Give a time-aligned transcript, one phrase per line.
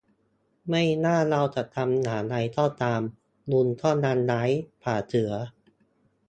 [0.69, 3.01] ไม่ว่าเราจะทำอย่างไรก็ตาม
[3.51, 4.49] ยุงก็ยังร้าย
[4.81, 5.31] กว่าเสือ